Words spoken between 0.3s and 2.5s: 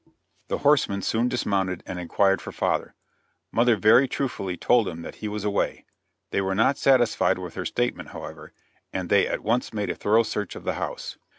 The horsemen soon dismounted and inquired